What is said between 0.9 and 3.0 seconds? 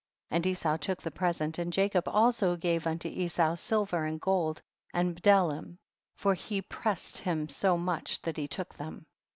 the present, and Jacob also gave